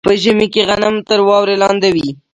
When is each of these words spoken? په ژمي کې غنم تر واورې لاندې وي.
په 0.05 0.11
ژمي 0.21 0.47
کې 0.53 0.61
غنم 0.69 0.95
تر 1.07 1.19
واورې 1.27 1.55
لاندې 1.63 1.89
وي. 1.95 2.09